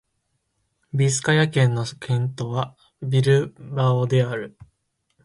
[0.95, 4.57] ビスカヤ県の県都はビルバオである